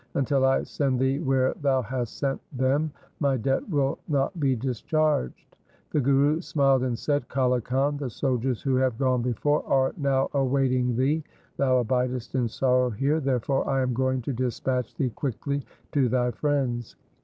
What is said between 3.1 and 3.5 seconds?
my